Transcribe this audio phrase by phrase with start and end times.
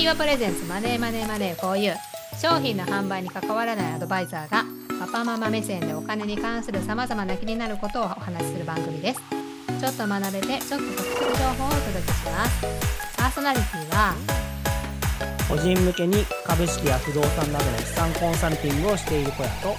[0.00, 1.94] ミーバプレゼンツマネーマネーマネー 4U
[2.40, 4.64] 商品の販売に関わらないアドバイザーが
[4.98, 9.20] パパママ目線でお金に関するさまざまな気になることをお話しする番組です。
[9.78, 12.66] ちょっと学べてちょっと得する情報をお届けします
[13.18, 14.14] パーソナリティは
[15.46, 19.68] 個人向けに株式や不動産などの資産コンサルティングをしている小屋と。
[19.68, 19.76] 子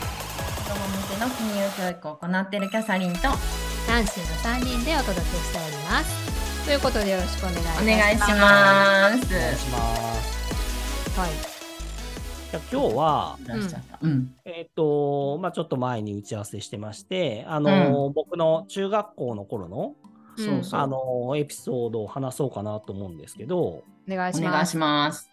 [0.70, 3.22] 供向けの金融教育を行っているキャサリンと
[3.88, 6.31] ナンシーの3人でお届けしております
[6.66, 8.32] ということでよろしくお願いしますお願いします。
[8.32, 11.52] お願いしますはい
[12.52, 13.38] じゃあ今日は。
[14.02, 14.36] うん。
[14.44, 19.96] えっ、とまあちょっと前に打ち合わせしてましてあの、僕の中学校の頃の
[20.38, 20.80] うんそうそう。
[20.82, 25.30] あのエピソードを話そうかなと思うんですけどお願いしますお願いします。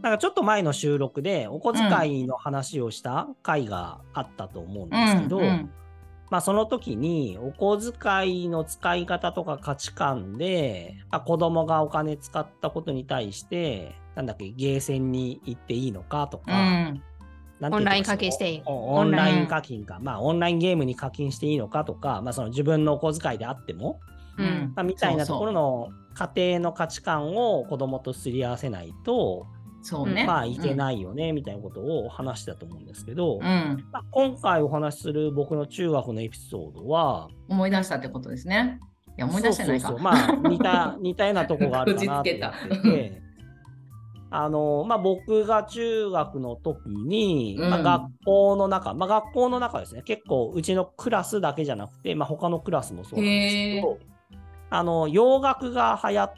[0.00, 5.70] なんかちょっと前の収録でお小遣いの話をした回があったと思うんですけど、うん
[6.30, 17.02] まあその時にお小遣いの使い方とか価値観で、まあ、子供がお金使ったことに対して、なんだっけ、ゲーセンに行っていいのかとか、うん。
[17.60, 18.62] オンライン課金していい。
[18.64, 24.00] おオンライン課金か、まあオンラインゲームに課金していいのかとか、まあその自分のお小遣いであっても、
[24.38, 24.46] うん。
[24.46, 29.46] うんまあ、みたいなところの家庭の価値観を子供とすり合わせないと、
[29.84, 30.24] そうね。
[30.26, 30.74] まあいけい。
[30.74, 33.42] ないよね、みたいなことを話したと思うんですけど、うん。
[33.92, 38.80] まあ、今回お話しする僕の中学のエピソードは、思い出したってことですね。
[39.16, 39.88] いや、思い出してないか。
[39.88, 43.22] そうそうそうまあ似た 似たようなとこがあるかなと思ってて
[44.30, 53.98] あのまあ僕が中学の時に、まあ、うん学校の中、まあ学校の中ですね結構うちのクラスだけじゃなくて、まあ、他のクラスもそうなんですけど
[54.70, 56.32] あの洋楽が流行っ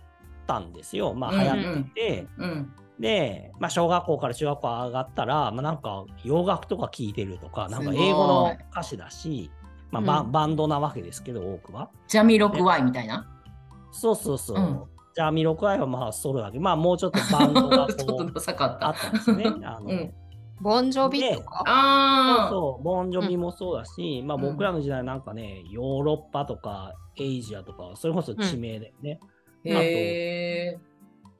[0.47, 2.72] たんですよまあ流行ってて、うん。
[2.98, 9.50] で、まあ、小学校から中学校上がったら、まあ、なんか洋楽とか聴いてるとかなんか英語の歌詞だし、
[9.91, 11.91] まあバうんバンドなわけですけど多くは。
[12.08, 13.27] ジャミロクワイみたいな？
[13.92, 14.58] そうそうそう。
[14.58, 14.83] うん
[15.14, 18.91] じゃあ、ミロクワイはまあソロだけど、まあもうちょっと バンドがちょっことうダサかっあた。
[18.91, 19.44] ったんですね。
[19.64, 20.14] あのうん
[20.61, 21.56] ボンジョビとか？
[21.58, 29.20] そうあそう、ボンジョビもそうだし、まあうん僕らの時代なんかね、ヨーロッパとかエイジアとか、それこそ地名だよね。
[29.23, 29.68] あ。
[29.68, 30.79] へえ。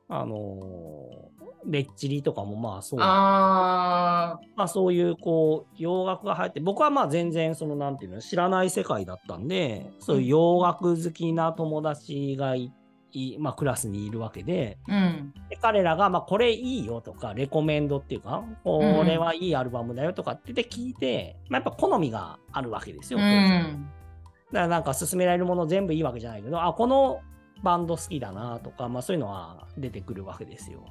[0.09, 3.00] あのーレッチリとかもまあそう。
[3.00, 12.72] あまあそういうこう洋楽が入って僕はまあ全然そのなんていうの知らない世界だったんでそういう洋楽好きな友達がい
[13.12, 14.93] いまあクラスにいるわけであ。
[14.93, 15.34] うん。
[15.49, 23.19] で彼らがまあこれいいよとかレコメンドっていうかこれはいいアルバムだよとかって言って聞いて、まあ、やっぱ好みがあるわけですよ。
[23.19, 23.89] うん。
[24.53, 27.21] だからなんか勧められるもの全部いいわけじゃないけどあこの
[27.62, 30.84] バンド好きだなとか、まあ、そういうのは出てくるわけですよ。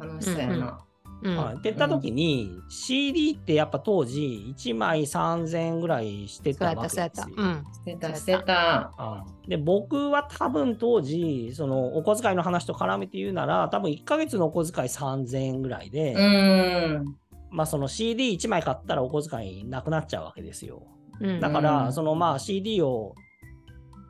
[0.00, 0.80] 楽しそうやな。
[1.22, 7.06] うんはい、って言った時に、CD ってやっぱ当時1枚3000円ぐらいしてたわけですよ。
[7.06, 8.92] してた、してた。
[8.96, 17.16] はいで僕は多分当時そのお小遣いの話と絡めて言うなら多分1ヶ月のお小遣い3000円ぐらいで、うん。
[17.50, 20.82] まあその CD1 枚買ったらお小遣いなくなっちゃうわけですよ。
[21.20, 23.14] うんだから、うんそのまあ CD を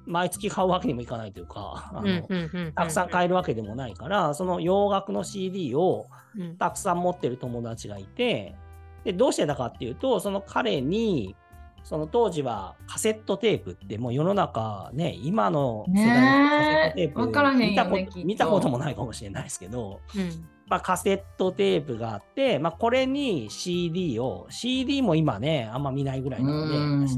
[0.06, 6.06] 毎月買うわけにもいかないというか、あのうんうんうんたくさん買えるわけでもないから、その洋楽の CD を
[6.38, 6.56] うん。
[6.56, 8.54] たくさん持ってる友達がいて、
[9.04, 11.34] でどうしてたかっていうと、その彼に、
[11.82, 17.20] その当時はカセットテープってもう世の中ね、今の世代のカセットテープ、
[17.56, 20.48] 見たこと見たこともないかもしれないですけど、うん。
[20.68, 27.08] まあ、カセットテープがあって、まあ、これに CD を、CD も今ね、あんま見ないぐらいなので、うん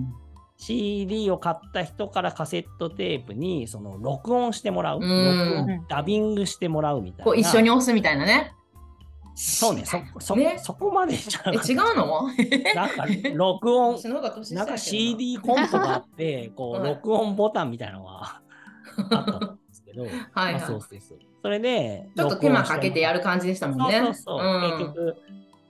[0.58, 7.24] CD を買った人からカセットテープにその録音してもらう、うダビングしてもらうみたいな。
[7.24, 8.52] こう一緒に押すみたいなね。
[9.40, 12.26] そうね、そそ,、ねそこまでじゃな違うの？
[12.74, 13.96] なんか録音、
[14.52, 14.64] な。
[14.64, 18.10] んか CD コンポがあって、こう、は い録音ボタンみたいなのが
[19.10, 20.98] あったんですけど、はいまあはいそうそう
[21.40, 24.00] それで、ちょっと手間かけてやる感じでしたもんね。
[24.00, 24.78] そうそうそう、ん。
[24.78, 25.16] 結局、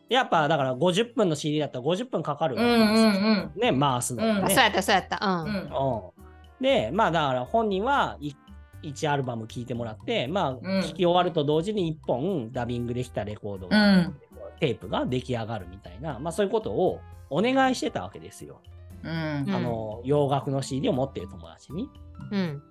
[0.08, 3.08] やっぱだから50分の CD だったら50分かかるわうんけですよ。
[3.08, 3.78] うんうん。
[3.78, 8.34] ね、回すのにうんそうやったそうやったうんうんうんで、まあだから本人はい
[8.82, 14.14] 1アルバム聴いてもらって、まあん聴き終わると同時に1本ダビングできたレコード、うん
[14.60, 17.00] テープが出来上がるみたいな、まあそういうことを
[17.30, 18.60] お願いしてたわけですよ。
[19.04, 21.88] うんうんあの、洋楽の CD を持ってる友達に。
[22.32, 22.62] うん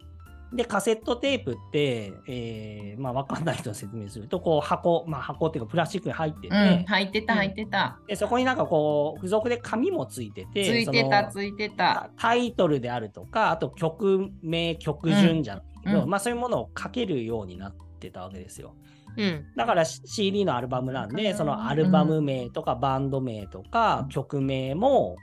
[0.53, 7.99] で、カセットテープって、えーまあわかんない人の説明すると、こう箱、まあ箱っていうかプラスチックに入ってて、うん、入ってた入ってた。
[8.07, 12.09] でそこになんかこう付属で紙もついてて、ついてたついてた。
[12.17, 16.09] タイトルであるとか、あと曲名、曲順じゃないけど、うん。
[16.09, 18.73] まあそういうものを書けるようになってたわけですよ。
[19.17, 19.45] うん。
[19.55, 25.17] だから CD のアルバムなんで、うんそのアルバム名とかバンド名とか曲名も、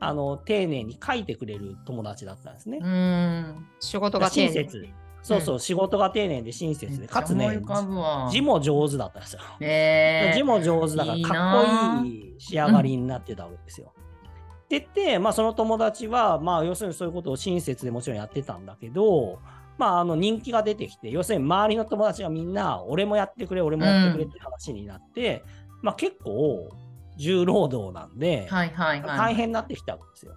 [0.00, 2.78] あの丁寧に書いてくれる友達だったんですね。
[2.82, 3.66] うん。
[3.78, 4.88] 仕事が丁寧親切。
[5.22, 7.60] そうそう、仕事が丁寧で親切で、かつね、
[8.30, 9.40] 字も上手だったんですよ。
[9.60, 13.92] えー、字も上手だから、かっこいい仕上がりになってたわけですよ。
[14.64, 19.40] って言って、まあ、その友達は、まあ、要するにそういうことを親切でもちろんやってたんだけど、
[19.76, 25.42] まあ、あの人気が出てきて、要するに周りの友達がみんな、俺もやってくれ、俺もやってくれって話になって、
[25.80, 26.70] うん、まあ、結構、
[27.20, 30.32] 重労働なんで、はいはいはい、大変になってきたわけですよ。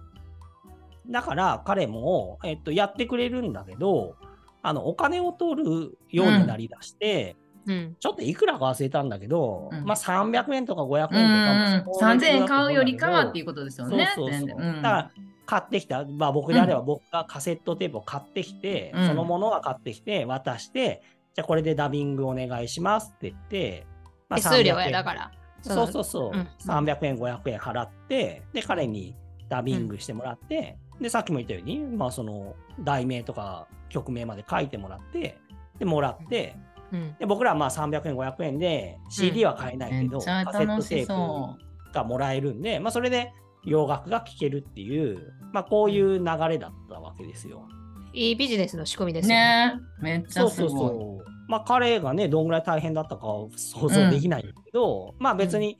[1.08, 4.16] だから彼も、えっと、やってくれるんだけど、
[4.62, 7.36] あのお金を取るようになりだして、
[7.66, 14.12] うん、ちょっといくらか忘れたんだけど、うん、まあ300円とか500円とか、うん、3000円買うよりかはっていうことですよね。
[14.14, 14.48] そうそうそう。
[14.48, 15.10] だから
[15.46, 21.02] 買ってきた、まあ、僕であれば僕がカセットテープを買ってきて、そのものは買ってきて渡して、
[21.34, 23.86] じゃあこれでダビングお願いしますって言って、
[24.28, 25.30] まあ、手数料やだから。
[25.64, 29.14] そうそうそう、うん、300円、500円払って、で、彼に
[29.48, 35.38] ダビングしてもらって、で、さっきも言ったように、まあ、その、題名とか曲名まで書いてもらって、
[35.78, 36.56] で、もらって、
[36.92, 41.56] うん、で僕らはまあ300円、500円で CD は買えないけど、うん、カセットテー
[41.86, 43.32] プがもらえるんで、まあ、それで
[43.64, 47.66] 洋楽が聴けるっていう、まあ、こういう流れだったわけですよ。
[48.12, 49.74] いいビジネスの仕組みですよね。
[49.74, 49.80] ね。
[50.00, 50.70] めっちゃすごい。
[50.70, 51.13] そうそうそう
[51.48, 55.78] まあ、彼がね、どんぐらい大変だったかは想像できないけど、うん、まあ別に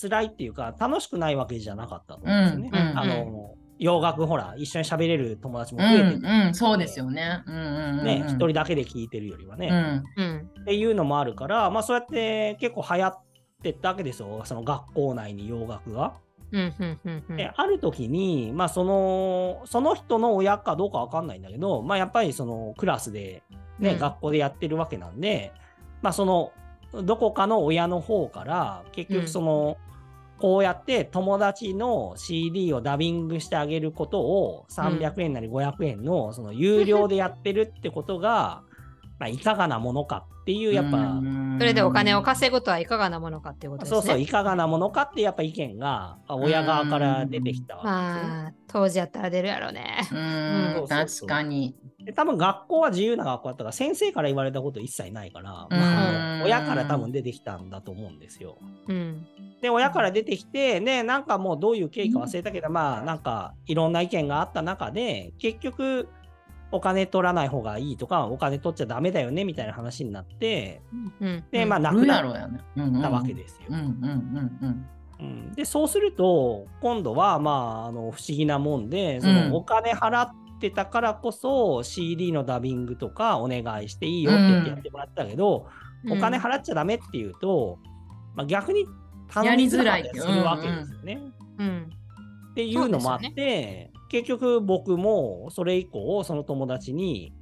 [0.00, 2.70] 辛いっていうか、楽しくないわけじゃなかったと思うんですよね。
[2.72, 7.42] うんうん、あの洋楽ほら一緒に喋れる友達も増えてる、うんうん、そうですよね。
[7.46, 13.20] うんうんうん、ね一人だけで聞いてるよりはね、うん、っていうのもあるからまあそうやって結構流行っ
[13.62, 14.42] てったわけですよ。
[14.44, 16.14] その学校内に洋楽が。
[16.52, 23.42] である時に、まあ、そのその人の親かどうか分かんないんだけど、まあ、やっぱりそのクラスで、
[23.82, 25.52] ね、うん、学校でやってるわけなんで、
[26.00, 26.52] まあ、その
[27.04, 29.92] どこかの親の方から結局その、うん
[30.42, 38.62] こうやって友達の CD をダビングしてあげることを300円なり500円のその有料でやってるってことが、
[39.20, 41.14] まあいかがなものかっていうやっぱ
[41.60, 44.00] それでお金を稼ぐとはいかがなものかっていうことですね。
[44.00, 49.98] そうそういかがなものかってやっぱ意見が親側から出てきたわけです、ね、まあ当時やったら出るやろうね。
[50.10, 51.76] うん、確かに。
[52.14, 58.58] 多分学校は自由な学校だったから先生から言われたこと一切ないから、まあ、親から多分出てきたんだと思うんですよ。
[58.88, 59.26] うん、
[59.60, 66.08] で親から出てきてねなんかもうどういう経緯か忘れたけど、まあなんかいろんな意見があった中で結局
[66.72, 70.80] お金取らない方がいいとかお金取っちゃダメだよねみたいな話になって、
[71.20, 73.68] うん、でまあなくなったわけですよ。
[75.54, 85.66] でそうすると今度はまああの不思議なもんでそのお金払ってたからこそ CD のダビングとかお願いしていいよって言ってやってもらったけど、
[86.08, 87.78] お金払っちゃダメっていうと、
[88.34, 88.86] まあ、逆に
[89.28, 90.08] 頼みづらい。
[90.14, 91.20] するわけですよね。
[91.58, 91.90] うん、うん、
[92.52, 97.34] っていうのもあって、ね、結局僕もそれ以降その友達に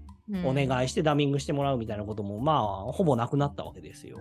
[0.45, 4.19] お願いしてダミングしてもらうみたいなことも、まあほぼなくなったわけですよ。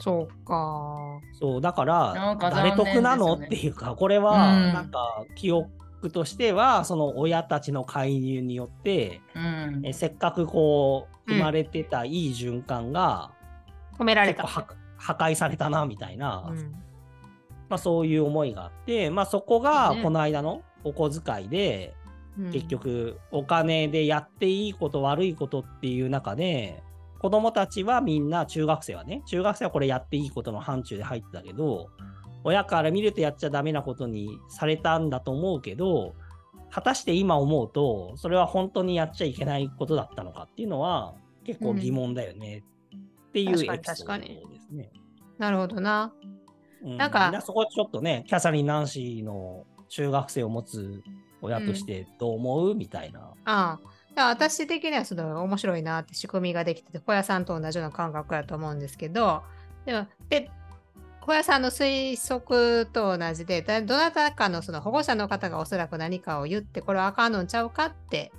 [0.00, 1.20] そうか。
[1.32, 3.34] そうだから誰得なの？
[3.34, 5.70] っていうかこれはなんか記憶
[6.10, 13.32] としてはその親たちの介入によって、うん、えせっかくこう生まれてたいい循環が、
[13.98, 14.46] 止められた。
[14.46, 16.56] 破壊されたなみたいな、うん、
[17.68, 21.94] まあ、そういう思いがあって、まあ、そこがこの間のお小遣いで、
[22.52, 26.82] 結局お金でやっていいこと悪いことっていう中で
[27.18, 31.88] 子供たちはみんな中学生はね中学生はこれやっていいことの範疇で入ってたけど
[32.44, 36.14] 親から見るとやっちゃダメなことにされたんだと思うけど
[36.70, 41.14] 果たして今思うとそれは本当にやっちゃいけないことだったのかっていうのは
[41.44, 42.64] 結構疑問だよね
[43.28, 44.90] っていうエピソードですね。
[45.38, 46.12] なるほどな。
[46.82, 51.02] うん、なんかそこちょっとねキャサリン・ナンシーの中学生を持つ
[51.40, 53.32] 親としてどう思う、うん、みたいな。
[53.44, 53.78] あ
[54.16, 59.42] あ私的にはすごい面白いなって仕組みができてて小屋さんと同じような感覚やと思うんですけど
[59.86, 60.50] でもで
[61.28, 68.32] 小屋さんの推測と同じでどなたかのその保護者の方がおそらく何かを言ってこれはあかんのちゃうかって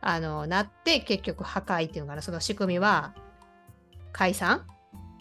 [0.00, 3.14] あのなって結局破壊っていうのかなその仕組みは
[4.10, 4.66] 解散？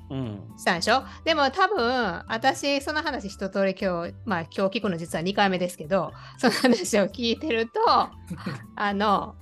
[0.10, 1.04] うん、したんでしょ？
[1.26, 7.72] でも多分私その話一通り今日まあ今日聞くの実は2回目ですけどその話を聞いてると
[8.76, 9.36] あの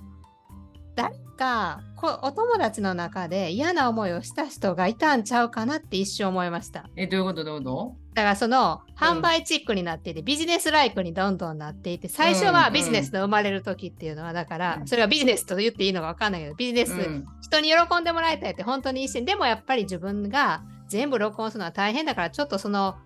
[0.94, 6.88] 誰かこお友達の中で嫌な思いをした人がいたんちゃうかなって一瞬思いました。
[6.96, 7.44] えどういうこと？
[7.44, 7.96] どういうこと？
[8.14, 22.96] だからその販売チックになっていて、うん、ビジネスライクにどんどんなっていて最初はビジネスの生まれる時っていうのはだから、それはビジネスと言っていいのか分かんないけどビジネス、うん、人に喜んでもらいたいって本当に一心でもやっぱり自分が全部録音するのは大変だからちょっとその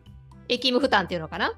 [0.49, 1.55] 役務負担っていうのかな？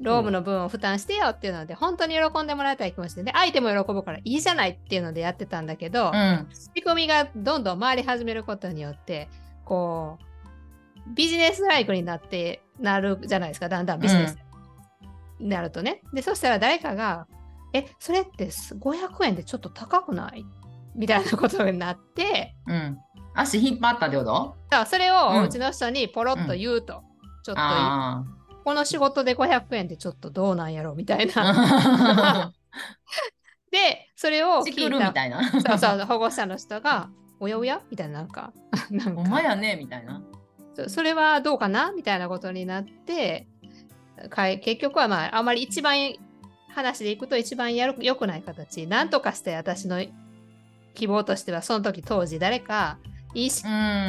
[0.00, 9.28] ローブの分を負担してよっていうので、本当に喜んでもらいたい気持ちで、で相手も喜ぶからいいじゃないっていうのでやってたんだけど、うん、仕組みがどんどん回り始めることによって、
[9.64, 14.38] こう、ビジネスライクになってなるじゃないですか、だんだんビジネス
[15.38, 16.02] になるとね。
[16.12, 17.26] で、そしたら誰かが、
[17.72, 20.44] え、それって500円でちょっと高くない？
[20.94, 22.98] みたいなことになって、うん、
[23.34, 24.56] 足引っ張ったってこと？
[24.86, 27.02] それをうちの人にポロッと言うと、うん、
[27.42, 27.60] ちょっと
[28.64, 32.52] この仕事で500円ってちょっとどうなんやろみたいな。
[33.70, 35.08] で、それを聞いた。
[35.08, 35.50] みたいな。
[35.50, 37.82] そうそう、保護者の人が、おやおや？
[37.90, 38.52] みたいな、なんか。
[38.90, 40.22] なんかお前やねみたいな
[40.74, 40.88] そ。
[40.88, 43.46] それはどうかなみたいなことになって、
[44.62, 46.14] 結局はまあ、あまり一番
[46.70, 48.86] 話でいくと一番やる良くない形。
[48.86, 50.02] なんとかして私の
[50.94, 52.98] 希望としては、その時当時誰か
[53.34, 53.64] いいし、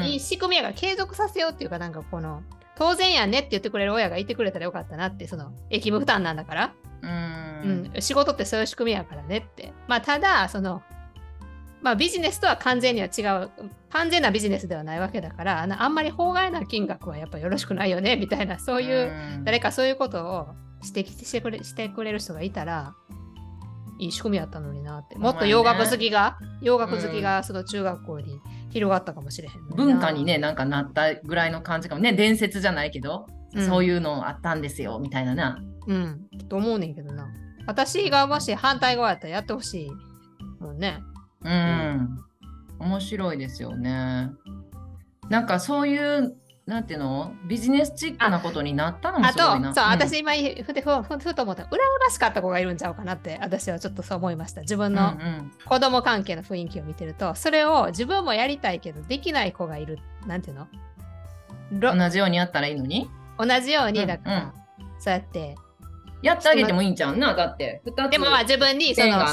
[0.05, 2.43] いい仕組みやから継続させようっていうか、なんかこの、
[2.75, 6.73] 当然やねって言ってくれる親がいてくれたらよかったなって、その、駅務負担なんだから。
[7.01, 9.73] うん、うん、仕事ってそういう仕組みやからねって。
[9.87, 10.83] まあ、ただ、その、
[11.81, 13.51] まあ、ビジネスとは完全には違う、
[13.91, 19.13] 完全なビジネスではないわけだから、あんまり法外な金額はやっぱよろしくないよね みたいな、そういう、
[19.43, 20.47] 誰かそういうことを
[20.83, 22.95] 指摘してくれしてくれる人がいたら、
[23.99, 25.15] いい仕組みやったのになって。
[25.17, 28.41] もっと洋楽好きが、ね、洋楽好きがその中学校に
[28.75, 32.01] 広がったかもしれへん文化にねなんかなったぐらいの感じかも。
[32.01, 35.63] ね伝説じゃないけど、うん、そういうのあったんですよみたいなな。
[35.87, 36.27] うん。
[36.49, 37.25] と思うねんけどな。
[37.67, 39.91] 私がもし反対側やったらやってほしい
[40.61, 40.99] もんね。
[41.41, 42.19] うん、
[42.79, 44.29] 面白いですよね。
[45.29, 46.35] なんかそういう
[46.65, 47.33] なんていうの？
[47.45, 49.69] ビジネスチックなことになったのもすごいな。
[49.69, 54.61] あと、そう、うん、私今ふふふと思ったら、羨ましかった子がいるんちゃうかなって、私はちょっとそう思いました。
[54.61, 55.15] 自分の
[55.65, 59.99] 子供関係の雰囲気を見てると、それを自分もやりたいけど、できない子がいる。
[60.25, 60.67] なんていうの？
[61.97, 63.11] 同じようにやったらいいのに？
[63.37, 64.37] 同じように、だから、
[64.79, 65.55] うんうん、そうやって。
[66.23, 67.83] やってあげてもいいんちゃうな、だって。
[68.09, 69.23] でもまあ自分にその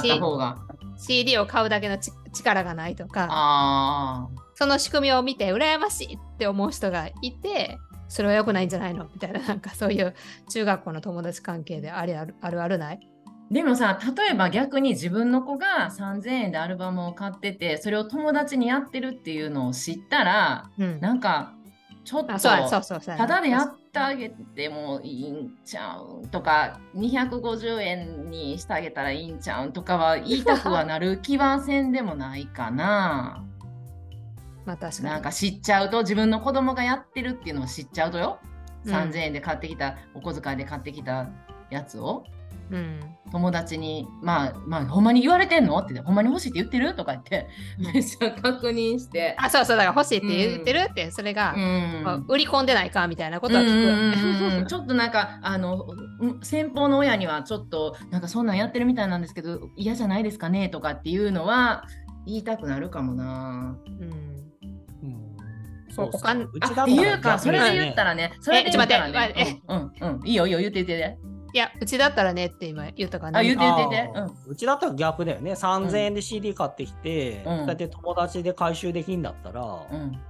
[0.99, 1.97] CD を買うだけの
[2.35, 3.29] 力がないとか。
[3.31, 4.42] ああ。
[4.55, 7.79] その仕組みを見て羨ましいって思う人がいて
[8.09, 9.09] それは良くないんじゃないの？
[9.13, 10.15] みたいななんかそういう
[10.51, 13.01] 中学校の友達関係でありあるあるあるない？
[13.51, 21.55] でもさ例えば逆に自分の子が3000円でアルバムを買っててそれを友達にやってるっていうのを知ったら、うん、なんか
[22.05, 33.45] ちょっとただでやってあげてもいいんちゃうとか250円にしてあげたらいいんちゃうとかは言いたくはなる気はせんでもないかな。
[34.65, 35.09] まあ確かに。
[35.11, 38.39] なんか知っちゃうと自分の子供がやってるっていうのを知っちゃうとよ、
[38.85, 41.29] うん、3000円で買ってきたお小遣いで買ってきた
[41.71, 42.25] やつを、
[42.71, 43.01] うん、
[43.31, 51.55] 友達にまあまあほんまに言われてんのってほんまに欲しいって言ってるとか言ってめっちゃ確認してあそうそうだから欲しいって言ってるって、うん、それが、
[52.03, 54.67] まあ、売り込んでないかみたいなことは聞く。
[54.69, 55.87] ちょっとなんかあの
[56.43, 61.85] 先方の親にはちょっとなんかそんなんやってるみたいなんですけど嫌じゃないですかねとかっていうのは
[62.27, 63.77] 言いたくなるかもな。
[63.87, 64.52] うん
[65.95, 66.59] そうお金って
[66.91, 71.19] いうか、それで言ったらね、それで言ったらね、うんうん、いいよいいよ言って言って
[71.55, 73.41] いや、うちだったらねって今言ったかな。
[73.41, 74.35] あ、言って言って言って。
[74.47, 75.53] うちだったら逆だよね。
[75.53, 79.63] 3000円で CD 買ってきて、うん、だって友達で回収できんだったら、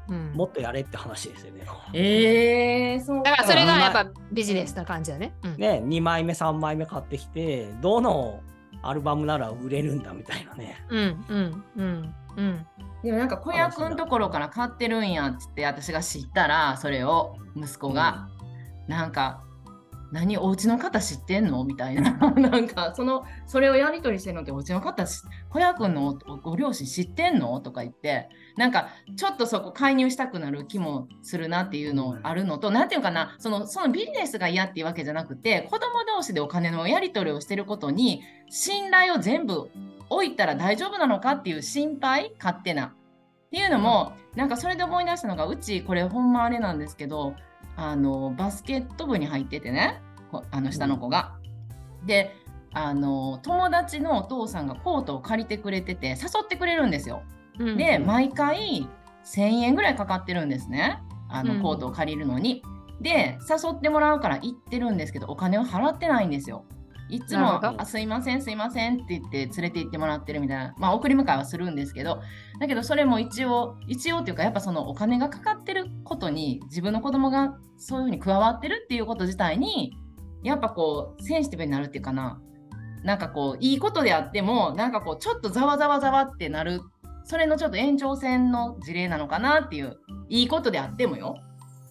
[0.08, 1.64] うん、もっとやれって話ですよね。
[1.94, 5.32] ええー、そうだからそれがやっぱビジネスな感じだね。
[5.44, 8.40] うん、ね、2枚目、3枚目買ってきて、どの
[8.82, 10.84] アルバムなら売れるんだみたいなね。
[10.88, 12.66] うんうんうんうん。
[13.02, 18.28] でもなんか子役のところから買ってるんやっつって私が知ったらそれを息子が、
[18.86, 19.42] うん、なんか
[20.12, 22.12] 何お家の方知ってんのみたいな。
[22.36, 25.06] なんかそのそれをやり取りしてるのってお家の方
[25.48, 39.70] 子役のご両親知ってんのとか言ってなんかちょっとそこ介入したくなる気もするなっていうのあるのと何て言うかなそのそのビジネスが嫌っていうわけじゃなくて子供同士でお金のやり取りをしてることに信頼を全部
[40.14, 42.86] 置いたら大丈夫なのかっていう心配勝手な。
[42.86, 42.90] っ
[43.50, 47.34] ていうのも、なんかそれで思い出したのがうちこれほんまあれなんですけど
[47.76, 50.00] あのバスケット部に入っててね
[50.50, 51.36] あの下の子が。
[52.06, 52.34] で
[52.74, 57.22] あの友達のお父さんがコートを借りてくれてて誘ってくれるんですよ。
[57.58, 58.88] うん、で毎回
[59.24, 62.62] 1,000円ぐらいかかってるんですねあのコートを借りるのに。
[62.96, 66.64] うん、で誘ってもらうから行ってるんですけどお金を払ってないんですよ。
[67.12, 72.22] いつもあすいませんすいませんって言って連れて行ってもらってるみたいなまあ送り迎えはするんですけど
[72.58, 79.92] だけどそれも一応一応っていうかやっぱそのお金がかかってることに自分の子供がそういうふうに加わってるっていうこと自体に
[80.42, 82.40] やっぱこうセンシティブになるっていうかな。
[83.04, 86.82] なんかこういいことであってもなんかこうちょっとざわざわざわってなる
[87.24, 91.36] それのちょっと延長線の事例なのかなっていういいことであってもよ。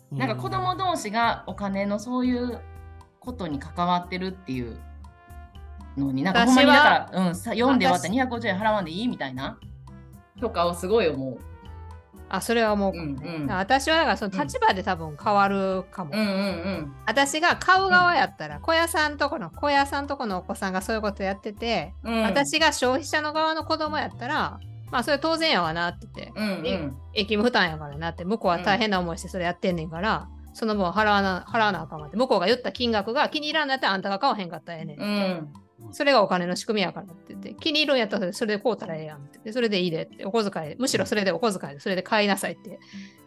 [0.09, 2.61] なんか子供同士がお金のそういう
[3.19, 4.79] ことに関わってるっていう
[5.97, 9.57] のになんかほんまにだから、うん、読んで終わったら250円払わんでいいみたいな。
[10.39, 11.37] とかをすごい思う。
[12.33, 26.51] あそれはもう、うんうん、私はだからその立場で多分変わるかも、うんうんうん、私が買う側やったら、うん、小屋さんとこの小屋さんとこのお子さんがそういうことやってて、うん、私が消費者の側の子供やったらまあそれ当然やわなって言って、うんう
[26.87, 35.53] ん、駅務負担やからなって向こうは大変な思いしてそれやってんねんから、その分払わな払わなあかんわって向こうが言った金額が気に入らんのやったらあんたが買わへんかったらええねん、うん
[35.91, 39.51] それがお金の仕組みやからって言って、気に入るんやったらそれで買うたらええやんって。
[39.51, 42.79] それでいいでって、お小遣い、むしろそれでお小遣いで、それで買いなさいって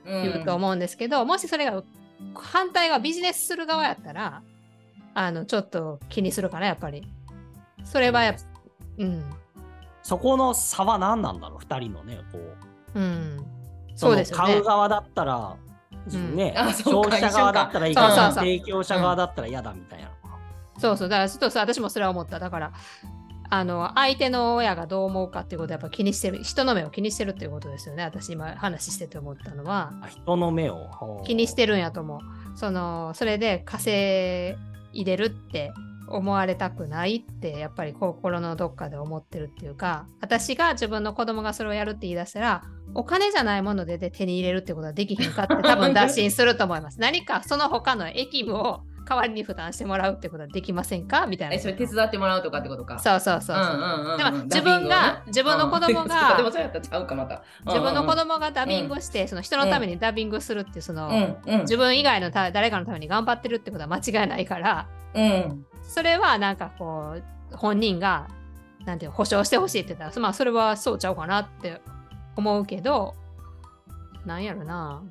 [0.04, 1.82] 言うと思うんですけど、うん、もしそれが
[2.34, 4.42] 反対がビジネスする側やったら、
[5.14, 7.06] あの、ちょっと気にするかな、やっぱり。
[7.84, 8.40] それはやっぱ、
[8.99, 9.25] うん。
[10.02, 12.38] そこの差は何なんだろう、2人のね、こ
[12.94, 12.99] う。
[12.99, 13.46] うん。
[13.94, 14.44] そうですよね。
[14.44, 15.56] 買う側だったら、
[16.12, 20.11] うん、ね、消費者側だったらいいけど、提供者側だったら嫌だみたいな。
[20.78, 21.09] そうそう。
[21.09, 22.38] だからちょっと私もそれは思った。
[22.38, 22.73] だから
[23.50, 28.02] あの相手の親がどう思うかっていうことをやっぱ気にしてる人の目を気にしてるっていうことですよね。
[28.02, 29.93] 私今話してて思ったのは。
[30.09, 31.23] 人の目を？
[31.25, 32.59] 気にしてるんやと思う。
[32.59, 34.57] そのそれで稼
[34.93, 35.73] いでるって
[36.09, 42.62] 思われたくないってやっぱり心のどっかで思ってるっていうか私が自分の子供がそれをやるって言い出したら
[42.95, 47.00] お金じゃないもので手に入れるってことはできひんかって多分打診 すると思います。
[47.00, 51.26] 何かその他の駅務を代わりに負担してもらうってことはできませんか？
[51.26, 51.54] みたいな。
[51.54, 52.99] え、それ手伝ってもらうとかってことか。
[52.99, 53.56] そうそうそう。
[54.16, 57.42] でも自分が、自分の子供が、 でもそうやったらちゃうかまた。
[57.66, 67.16] 自分の子供がダビングして、その人のためにダビングするってその、自分以外の誰かのために頑張ってるってことは間違いないから、うん、それはなんかこ
[67.52, 68.28] う、本人が、
[68.84, 71.80] なんていう保証してほしいって言ったら、まあそれはそうちゃうかなって
[72.37, 73.14] 思うけど、
[74.26, 75.02] なんやろな。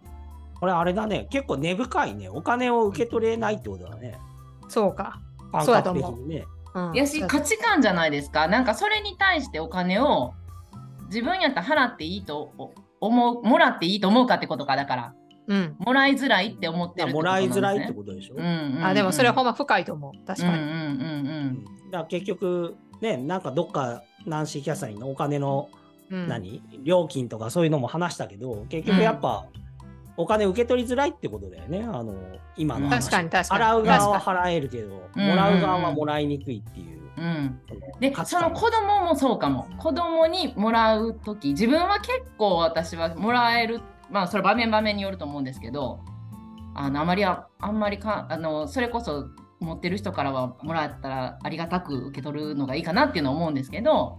[0.63, 2.29] これあれだね、結構根深いね。
[2.29, 4.17] お金を受け取れないってことだね。
[4.69, 5.19] そうか。
[5.65, 6.25] そうだと思う。
[6.25, 6.45] ね。
[6.73, 8.47] うん、やし価値観じゃないですか。
[8.47, 10.33] なんかそれに対してお金を
[11.07, 12.53] 自分やったら払っていいと
[13.01, 15.13] 思う、もらっていいと思うかってことかだから。
[15.47, 18.35] うん、もらいづらいって思ってる、ね、もらいづらいってことでしょ。
[18.37, 20.25] うんうんうん、あでもそれはほんま深いと思う。
[20.25, 20.53] 確かに。
[20.53, 20.79] うんうんうんう
[21.49, 25.67] ん、だから結局ね、なんかどっかナンシー・キャサリンのお金の、
[26.09, 26.63] うん、何？
[26.85, 29.62] 料金とかそういうのも話したけど結局やっぱ、うん
[30.15, 31.83] お金受け取りづらいってことだよね。
[31.83, 32.13] あの
[32.55, 33.63] 今の確かに確かに。
[33.63, 37.03] 払う側は払えるけど、もらう側はもらいにくいっていう。
[37.15, 37.59] うん、
[37.99, 45.99] でその子供もそうかも子供にもらう時自分は結構私はもらえるまあそれ場面場面によると思うんですけど
[46.73, 49.27] あのあまりああんまりかあのそれこそ
[49.59, 54.17] 持ってる人からはもらったらありがたく受け取るのがいいかなっていうのは思うんですけど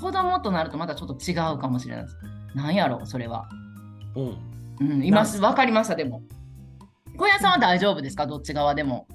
[0.00, 2.16] 子供となるとまたちょっと違うかもしれないです。
[2.54, 3.48] なんやろそれは。
[4.14, 5.40] うんうん、います。
[5.40, 6.22] わかりました、でも。
[7.16, 8.26] 小屋さんは大丈夫ですか？
[8.26, 9.06] どっち側でも。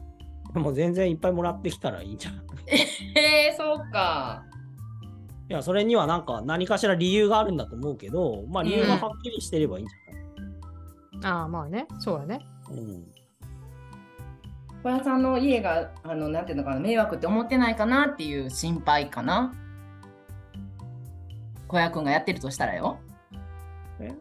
[0.53, 2.41] もう全然いっぱいもらってきたらいいんじゃん。
[2.67, 4.43] えー、そうか。
[5.49, 10.23] いや、それにはなんか何かしら理由があるんだと思うけど、まあ理由がはっきりしてればいいんじゃない、
[11.13, 12.39] うん、ああ、まあね、そうだね。
[12.69, 13.05] うん。
[14.83, 19.53] 小屋さんの家が、あの、なんていうのかな、迷惑って思ってないかなっていう心配かな。
[21.67, 22.97] 小屋くんがやってるとしたらよ。
[23.99, 24.11] え？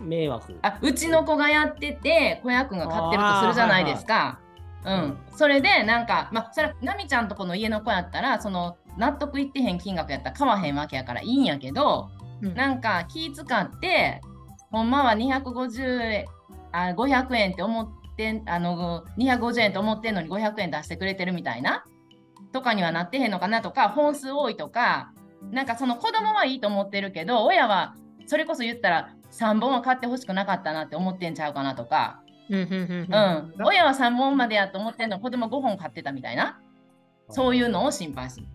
[0.00, 0.58] 迷惑。
[0.62, 4.40] あうちの子がやってて子役が飼ってるとするじゃないですか。
[4.84, 12.10] うん、それでなんかまあそれなみちゃんとこの家の子やったらその納得いってへん金額やったら買わへんわけやからいいんやけど、
[12.42, 14.20] うん、なんか気使って
[14.70, 16.24] ほんまは250円
[16.72, 21.84] あ500円って思ってあの250円と思ってんのに500円出してくれてるみたいな
[22.52, 25.12] とかにはなってへんのかなとか本数多いとか
[25.50, 27.94] なんかその子供はいいと思ってるけど親は
[28.26, 36.60] それこそ言ったら3本は買ってほしくなかったなって思ってんちゃうかなとか、うん、親は3本までやと思ってんの子供5本買ってたみたいな
[37.28, 38.46] そういうのを心配する。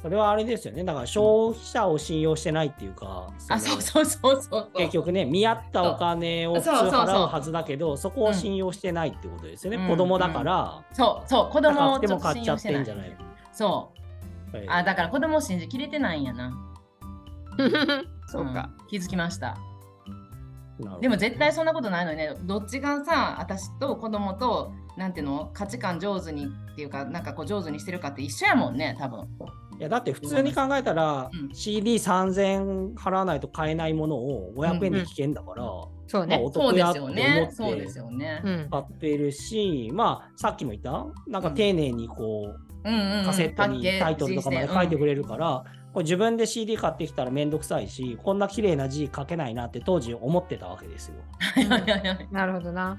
[0.00, 0.82] それはあれですよね。
[0.82, 9.76] だから消費者を信用してないっていうか、あそうそうそうそう結局ね、見合ったお金を普通払うはずだけど、そこを信用してないってことですよね。
[9.76, 13.16] うん、子供だから、うん、そうそう、子供をちょっと信用してない。
[13.52, 13.92] そ
[14.52, 14.56] う。
[14.56, 16.52] はい、あだから子供を信じきれてないんやな。
[18.26, 19.56] そうか、うん、気づきました。
[21.00, 22.34] でも絶対そんなことないのにね。
[22.42, 25.50] どっちがさ私と子供となんていうの？
[25.52, 29.26] 価値観上手にっていうかなんかこう上手にしてるかって一緒やもんね多分。
[29.78, 38.68] いやだって普通に考えたら、うん、CD3000 円払わないと買えないものを500円で聞けんだから、うんうん、そうね、まあ、お得やって思ってそうですよね。
[38.70, 41.06] 買ってるし、まあさっきも言った？
[41.26, 42.84] なんか丁寧にこう、
[43.24, 51.16] カセットにタイトルとかまで書いてくれるから、これ自分で CD 買ってきたらめんどくさいし、こんな綺麗な字書けないなって当時思ってたわけですよ。
[52.30, 52.98] なるほどな。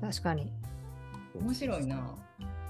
[0.00, 0.52] 確かに。
[1.34, 2.14] 面白いな。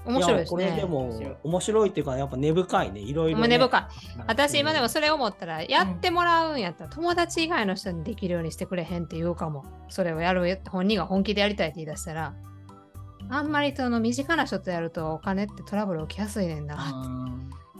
[0.05, 0.65] 面白いですね。
[0.65, 3.47] これでも面白いっていうか、やっぱ根深いね、いろいろ、ね。
[3.47, 3.83] 根深い。
[4.25, 9.65] 私今でもそれ思ったら、やってもらうんやったら、友達以外の人にできるようにしてくれへんって言うかも。
[9.89, 12.33] それをやる、本人が本気でやりたいって言い出したら、
[13.29, 16.77] あんまりその身近な人とやるとお金ってトラブル起きやすいねんな。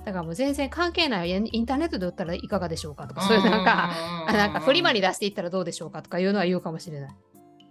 [0.07, 1.31] だからもう全然関係ない。
[1.31, 3.91] インターネットで売ったらいかがでしょうかとか、そういうなんか、
[4.31, 7.09] なんかフリマに出していったらどうでしょうかとかいうのは言うかもしれない。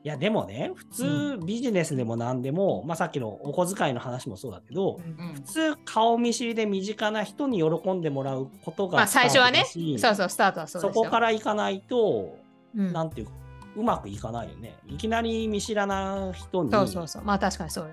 [0.05, 12.39] いやでもね普通ビジネスでも何でも、うん、まあ、さっきのお小遣いの話もそうだけど、うん、普通顔見知りで身近な人に喜んでもらうことがまあ、最初はねそうそうスタートはそうそこからいかないと、
[12.77, 13.29] うん、なんていう
[13.75, 14.77] うまくいかないよね。
[14.87, 17.25] いきなり見知らない人にそうそうそう。
[17.25, 17.91] まあ確かにそう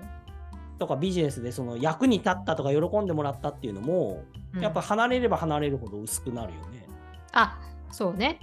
[0.78, 4.24] とかビジネスでその役に立ったとか喜んでもらったっていうのも、
[4.60, 6.86] やっぱ離れれば離れるほど薄くなるよね。
[7.32, 7.58] あ
[7.90, 8.40] そうね。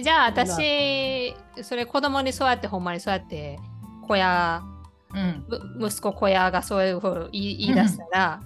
[0.00, 3.58] じゃあ私、それ子供にそうやってほんまにそうやって
[4.06, 4.62] 小屋、
[5.14, 5.44] うん、
[5.80, 8.40] 息子小屋がそういうふうに言い出したら、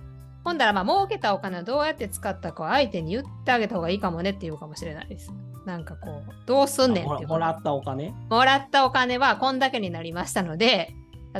[0.44, 5.32] ほんだらまあ儲けたお金をどうやって使ったかを相手に言ってあげた方がいいかもねって言うかもしれないです。
[5.66, 8.12] なんかこう、どうすんねんってもらったお金？
[8.30, 10.94] もらったお金はこんだけになりましたので、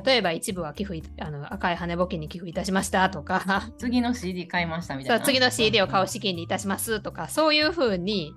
[0.05, 8.33] 例えば一部は寄付あの赤い羽募金に寄付いたしましたとか 次の CD 買いましたみたいな次の CD を買う資金にいたしますとかそういうふうに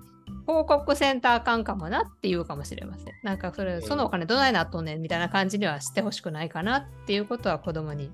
[0.46, 3.14] 広告センターかんかもなっていうかもしれません。
[3.22, 8.10] なんかそれ、そのお金どないなっとんねんみたいな感じにはしてほしくないかなっていうことは子供に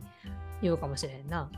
[0.62, 1.50] 言うかもしれんな。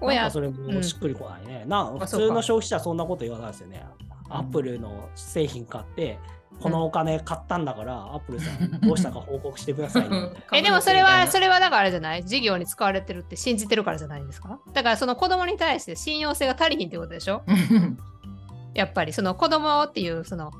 [0.00, 1.60] 親それもしっくりこないね。
[1.64, 3.84] うん、な普通の消費者そんなこと言わないですよね。
[4.28, 6.18] アップルの製品買って、
[6.60, 17.42] このお金買ったんだから、アップルさんどうしたか報告してください、ね、 えでもそれはそれはだからあれじゃない事業に使われてるって信じてるからじゃないですかだからその子供に対して信用性が足りひんってことでしょ？
[18.74, 20.50] やっぱりその子供っていうその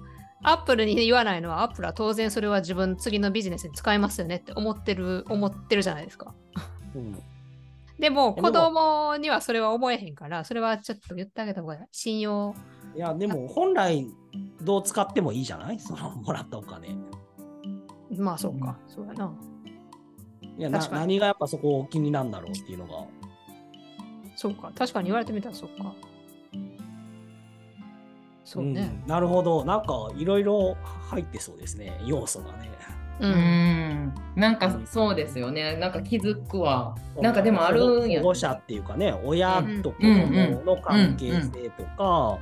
[0.43, 6.33] アップルに言わないのはアップルは当然それは自分次のビジネスに使いますよねって思ってる思ってるじゃないですか。
[6.95, 7.23] うん、
[7.99, 11.81] でも子供にはそれは思えへんからそれはちょっと言ってあげた方がいい。
[11.91, 12.55] 信用。
[12.99, 14.09] いやでも本来
[14.61, 15.79] どう使ってもいいじゃない？
[15.81, 16.97] そのもらったお金。
[18.17, 19.33] まあそうか、うん、そうやな。
[20.59, 23.07] いやな何がやっぱそこ気になるんだろうっていうのが。
[24.35, 25.95] そうか確かに言われてみたらそうか。
[28.45, 30.75] そうね、うん、なるほどなんかいろいろ
[31.11, 32.69] 入ってそうですね要素がね。
[33.21, 35.77] うん、なんかそうですよね。
[35.77, 36.95] なんか気づくわ。
[37.21, 42.39] なんかでもあるんや、保護者っていうかね、親と子供の関係性とか、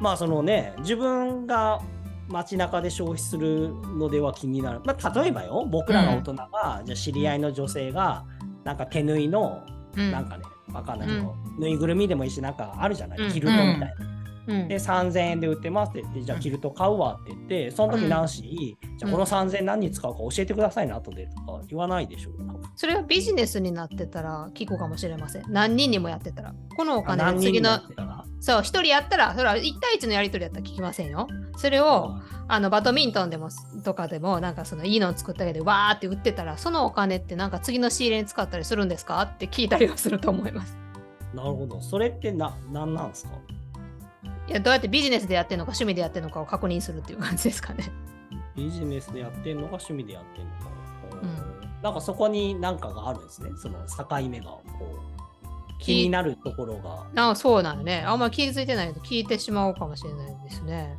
[0.00, 1.80] まあそのね、自分が
[2.28, 4.80] 街中で消費するのでは気になる。
[4.84, 8.24] まあ、例えばよ、僕らが大人が、うん、じゃ知り合いの女性が、
[8.64, 9.62] なんか手縫いの、
[9.96, 13.88] なんかね、わかんないけど、ぬいぐるみでもいいし、なんかあるじゃない、キルトみたいな。
[14.48, 22.18] で3000円で売ってますって言ってじゃあキルト買うわって言ってその時ナンシー、じゃあこの3000円何に使うか教えてくださいね後でとか言わないで。
[22.18, 22.30] しょ
[22.74, 25.44] それはビジネスになってたら聞くかもしれません。
[25.48, 26.54] 何人にもやってたら。
[26.76, 27.80] このお金を次の
[28.40, 31.26] そう1人やったらそれは1対1のやり取りやったら聞きませんよ。
[31.56, 32.14] それを
[32.46, 33.48] あのバドミントンでも
[33.84, 39.20] とかでもなんかそのいいのを作ったけでわーって売ってたらそのお金ってなんか次の仕入れに使ったりするんですか？
[39.22, 40.76] って聞いたりはすると思います。
[41.34, 41.80] なるほど。
[41.80, 43.30] それってな何なんですか？
[44.48, 47.90] いやどうやってビジネスでやってるのか趣味でやってるのかを確認するっていう感じですかね。
[48.56, 50.68] ビジネスでやってるのか趣味でやってるのか。
[51.22, 53.50] うん、なんかそこに何かがあるんですね。
[53.56, 57.30] その境目がこう気になるところが。
[57.30, 58.02] あそうなんね。
[58.06, 60.96] あんまり気づいてないけど聞いてしまうかもしれないですね。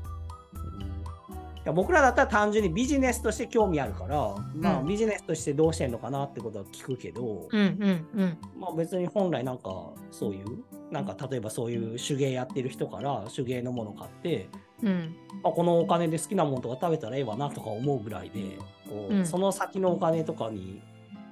[1.65, 14.49] や僕らだったら単純にビジネスとして興味あるから、まあビジネスとしてどうしてんのかなってことは聞くけど、うんうんうん、まあ別に本来なんかそういうなんか例えばそういう手芸やってる人から手芸のもの買って、
[14.81, 15.15] うん。
[15.43, 18.57] まあ、このお金で好きなものとか食べたらええわなとか思うぐらいで
[18.89, 20.81] こう、うん、その先のお金とかに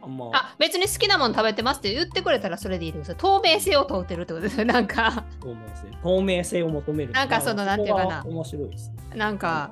[0.01, 5.25] あんまあ別に好きなもの食べてますって言ってくれたらそれでいいです透明性を問うてるってことですよなんか。
[5.41, 5.97] 透明性。
[6.03, 8.23] 透明性を求めるなんかそのなんていうかな。
[8.25, 9.71] 面白いです、ね、なんか、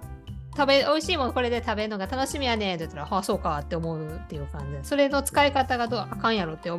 [0.56, 2.76] 食べ美味しいものこれで食べるのが楽しみやねん。
[2.76, 4.84] って言ったらああそうかって思うっていう感じで。
[4.84, 6.72] それの使い方がどうあかんやろって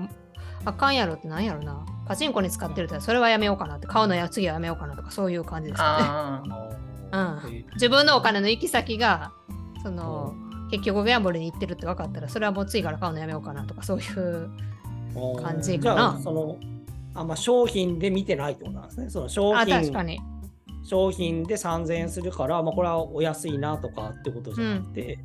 [0.64, 1.84] あかんやろってなんやろな。
[2.06, 6.60] パチンコに使ってるとそれはやめようかなって買うのや次はやめようかなとかそういう感じですかね、
[7.12, 9.32] うん、自分のお金の行き先が
[9.82, 10.34] その
[10.70, 14.50] 結局ギャンブルに行ってるって分かったらそれはもう次から買うのやめようかなとかそういう
[15.42, 16.20] 感じかな。
[16.22, 16.58] その
[17.14, 19.10] あんま商品で見てないってことなんですね。
[19.10, 20.20] その商品確かに
[20.86, 25.18] 商品で3000円するから、まあ、これはお安いなとかってことじゃなくて、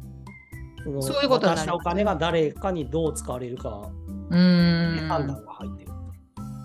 [0.85, 3.89] うん、そういうこと渡したお金が誰かにどう使われるか
[4.31, 5.91] 判断が入ってる。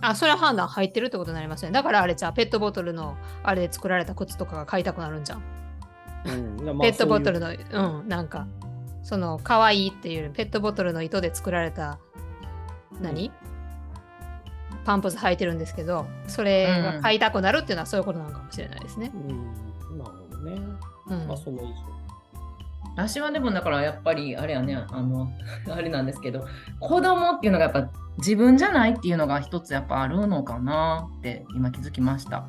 [0.01, 1.73] あ、それは判断入ってるってことになりますね。
[1.73, 5.43] だからあれじゃあペットボトルのあれで作られた靴とかが買いたくなるんじゃん。
[6.27, 6.65] うん。
[6.65, 7.59] まあ、ペットボトルの、う。
[7.71, 8.47] うん、なんか、
[9.03, 11.99] その可愛いっていうペットボトルの糸で作られた
[13.01, 13.31] 何、
[14.87, 19.11] パンプス履いてるんですけどそれが買いたくなるっていうのはそういうことなのかもしれないですね。
[19.13, 20.61] うん、なるほどね。
[21.09, 21.75] うん、まあその以上
[22.95, 25.29] 私はでもだからやっぱりあれやねあの
[25.69, 26.47] あれなんですけど
[26.79, 32.47] 子供っていうのがやっぱ自分じゃないっていうのが一つやっぱあるのかなって今気づきました。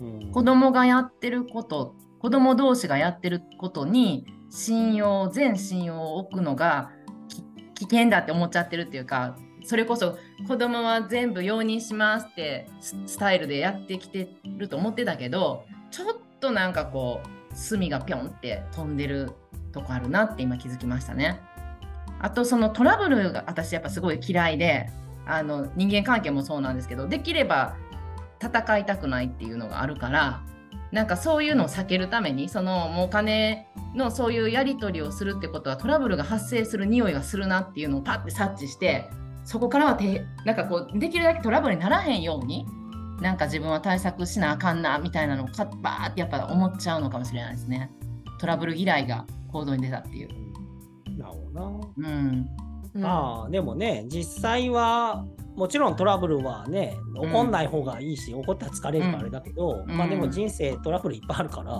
[0.00, 6.90] うん、子供がやってること子供同士がやってることに信用全信用を置くのが
[7.74, 12.68] 危険だって思っちゃってるっていうかそれこそ子供は全部容認しますって
[13.06, 19.32] スタイルでやってきてると思ってたけどちょっとなんかこう隅がぴょんって飛んでる
[19.72, 21.40] とこあるなって今気づきましたね。
[22.20, 24.88] あとそのトラブルが私やっぱすごい嫌いで
[25.26, 27.76] あの人間関係もそうなんですけどできれば
[28.40, 30.42] 戦いたくないっていうのがあるから
[30.92, 39.10] なんかそういうのを避けるためにそのもうお金のそういうやり取りをするってことはトラブルが発生する匂いがするなっていうのをパッて察知して
[39.44, 42.66] そこからはてなんかこうできるだけトラブルにならへんように
[43.20, 45.46] なんか自分は対策しなあかんなみたいなのを
[45.80, 47.90] バーってやっぱ思っちゃうのかもしれないですね。
[48.40, 50.28] トラブル嫌いが行動に出たっていう。
[51.16, 52.08] なるほどな。
[52.96, 53.04] うん。
[53.04, 55.24] ああ、でもね、実際は、
[55.56, 61.72] もちろんトラブルはね、怒んない方がいいし、うん、怒ったら疲れるからあれだけど、うん、まあでも人生トラブルいっぱいあるから、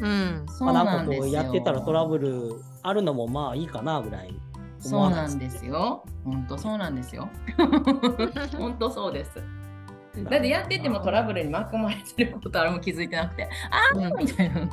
[0.00, 4.32] うん、まあなんかこうやってたらトラブルあるのもまあいいかなぐらい
[4.88, 6.04] そうなんですよ。
[6.24, 7.28] 本当そうなんですよ。
[8.58, 9.42] 本当そうです。
[10.24, 14.68] だってやっててもトラブルに巻き込まれてることあれも気づいてなくて、ああ、みたいな。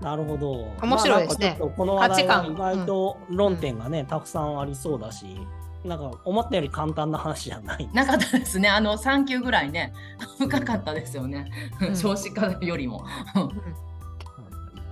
[0.00, 0.72] なるほど。
[0.82, 1.56] 面白いですね。
[1.60, 5.40] まあ、この話題は意外と論点がね、うん、たくさんありそうだし、
[5.84, 7.88] なんか思ったより簡単な話じゃない。
[7.92, 8.68] なかったですね。
[8.68, 9.92] あの3級ぐらいね、
[10.38, 11.50] 深かったですよね。
[11.94, 13.04] 少子化よりも。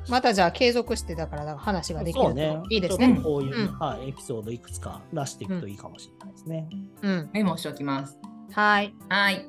[0.08, 3.20] またじゃあ継続してだから話ができるといいですね。
[3.22, 6.68] こういう、はい、エピソードいくつか出していくといいかもしれないですね。
[7.02, 8.18] うん、メモしておきます。
[8.52, 8.94] はい。
[9.08, 9.46] はい。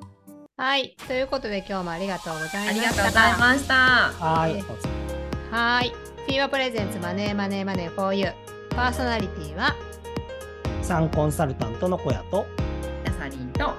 [0.58, 0.96] はい。
[1.08, 2.70] ということで今日もありがとうございました。
[2.70, 3.74] ありがとうございました。
[3.74, 4.64] はい。
[5.52, 5.90] はい。
[6.26, 8.28] フィーバプレゼンツマネーマネーマネー for you。
[8.72, 9.76] パーソナリティは、
[10.82, 12.46] サンコンサルタントの小屋と、
[13.04, 13.74] キャサリンと、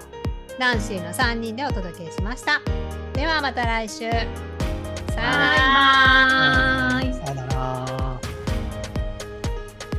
[0.59, 2.61] ナンシーの3人でお届けしました。
[3.12, 4.49] ではまた来週。
[5.20, 5.50] さよな
[6.96, 7.12] ら。
[7.12, 7.61] さよなら。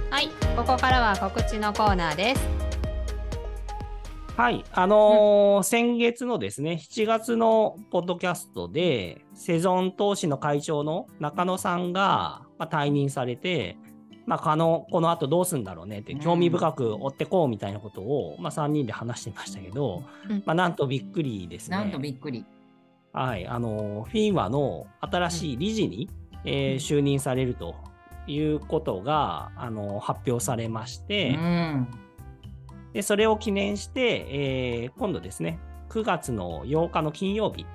[0.10, 0.29] はい。
[0.55, 2.62] ここからは告知のコーナーです。
[4.36, 4.63] はい。
[4.71, 13.77] あのーうん、先月のですね、7月のポッドキャストで、セゾン投資の会長の中野さんが、まあ、退任されて、
[14.25, 21.77] まあ、のこの後どうするんだろうねって興味深く追ってこうみたいなことを、まあ、3人で話してましたけど、うん、まあ、なんとびっくりですね。
[21.77, 22.45] なんとびっくり。
[23.13, 23.47] はい。
[23.47, 26.10] あの、フィンワの新しい理事に、
[26.43, 27.76] うん、えー、就任されると
[28.28, 31.88] いうことが、あの、発表されまして、うん
[32.93, 37.65] で、それを記念して、えー、今度ですね、9月の8日の金曜日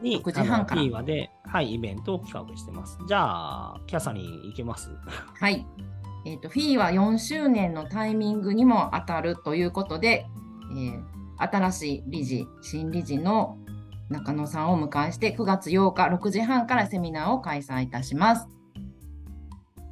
[0.00, 0.82] に、うん、9時半から。
[0.82, 2.98] ーで、はい、イベントを企画してます。
[3.08, 4.90] じゃあ、キャサリン行けます？
[5.40, 5.66] はい。
[6.24, 10.26] えっ、ー、と、フィーは4周年のタイミングにも当たるということで、
[10.72, 11.02] えー、
[11.38, 13.58] 新しい理事、新理事の
[14.08, 18.48] 中野さんをお迎えして、9月8日6時半からセミナーを開催いたします。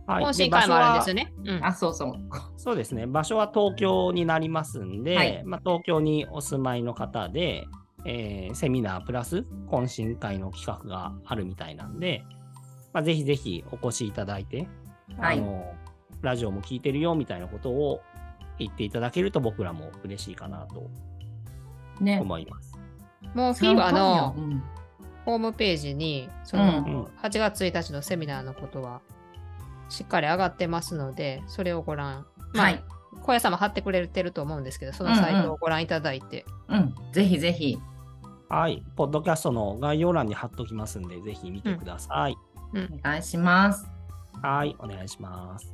[0.06, 1.32] はい、懇親会もあるんですよね。
[1.44, 2.12] うん、あ、そうそう。
[2.56, 3.06] そうですね。
[3.06, 7.66] 場所は東京になりますんで、はい、まあ、東京にお住まいの方で、
[8.04, 12.22] えー、セミナープラス懇親会の企画があるみたいなんで、
[12.92, 14.68] まあ、ぜひぜひお越しいただいて、
[15.18, 15.74] はい、あの
[16.20, 18.00] ラジオも聞いてるよみたいなことを
[18.58, 20.90] 言っていただけると僕らも嬉しいかなと
[22.00, 22.73] 思います。
[22.73, 22.73] ね、
[23.34, 24.34] もうフィーバーの
[25.24, 29.00] ホームページにその8月1日のセミナーのことは
[29.88, 32.84] しっかり上がってますので、それをご覧、まあ、はい、
[33.22, 36.44] 小屋さんも貼ってくれてると思うんですけど、そのサイトをご覧いただいて。
[36.68, 37.78] うん、うん、ぜひぜひ。
[38.48, 42.36] はい、ポッドキャストの概要欄に貼っときますんで、ぜひ見てください。
[42.72, 43.88] うん、お願いします。
[44.42, 45.73] はい、お願いします。